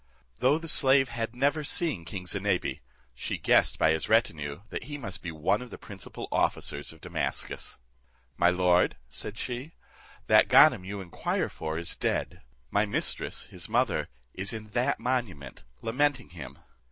[0.39, 2.81] Though the slave had never seen king Zinebi,
[3.13, 7.01] she guessed by his retinue that he must be one of the principal officers of
[7.01, 7.77] Damascus.
[8.35, 9.73] "My lord," said she,
[10.25, 12.41] "that Ganem you inquire for is dead;
[12.71, 16.57] my mistress, his mother, is in that monument, lamenting him."